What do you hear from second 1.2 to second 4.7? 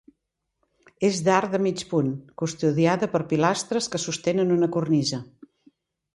d'arc de mig punt, custodiada per pilastres que sostenen